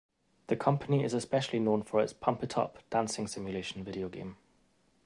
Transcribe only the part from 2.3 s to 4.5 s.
It Up" dancing simulation video game.